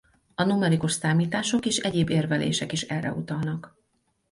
A 0.35 0.43
numerikus 0.43 0.91
számítások 0.91 1.65
és 1.65 1.77
egyéb 1.77 2.09
érvelések 2.09 2.71
is 2.71 2.81
erre 2.81 3.11
utalnak. 3.11 3.75